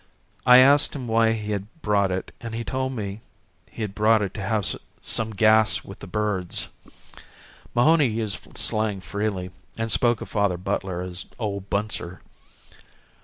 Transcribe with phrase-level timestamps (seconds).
[0.47, 3.21] I asked him why he had brought it and he told me
[3.69, 6.69] he had brought it to have some gas with the birds.
[7.75, 12.21] Mahony used slang freely, and spoke of Father Butler as Old Bunser.